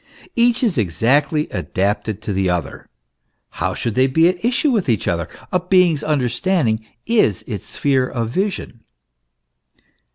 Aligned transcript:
Each 0.35 0.63
is 0.63 0.79
exactly 0.79 1.47
adapted 1.49 2.23
to 2.23 2.33
the 2.33 2.49
other; 2.49 2.89
how 3.51 3.75
should 3.75 3.93
they 3.93 4.07
he 4.07 4.27
at 4.29 4.43
issue 4.43 4.71
with 4.71 4.89
each 4.89 5.07
other? 5.07 5.29
A 5.51 5.59
being's 5.59 6.03
understanding 6.03 6.83
is 7.05 7.43
its 7.45 7.65
sphere 7.65 8.07
of 8.09 8.31
vision. 8.31 8.79